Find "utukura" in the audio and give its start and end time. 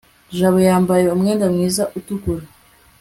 1.97-2.43